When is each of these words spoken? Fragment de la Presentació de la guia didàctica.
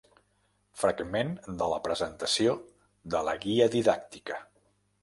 Fragment 0.83 1.29
de 1.61 1.67
la 1.75 1.79
Presentació 1.89 2.57
de 3.17 3.25
la 3.31 3.39
guia 3.47 3.71
didàctica. 3.79 4.43